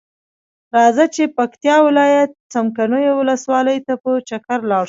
راځۀ 0.75 1.05
چې 1.15 1.23
پکتیا 1.37 1.75
ولایت 1.87 2.31
څمکنیو 2.53 3.13
ولسوالۍ 3.17 3.77
ته 3.87 3.93
په 4.03 4.11
چکر 4.29 4.59
لاړشو. 4.69 4.79